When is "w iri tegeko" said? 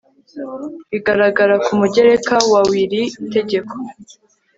2.69-3.73